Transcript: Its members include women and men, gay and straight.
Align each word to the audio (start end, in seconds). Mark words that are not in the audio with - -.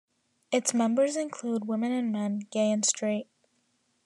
Its 0.51 0.73
members 0.73 1.15
include 1.15 1.67
women 1.67 1.91
and 1.91 2.11
men, 2.11 2.39
gay 2.49 2.71
and 2.71 2.83
straight. 2.83 3.27